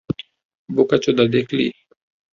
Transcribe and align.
বোকাচোদা, 0.69 1.25
দেখলি? 1.27 1.65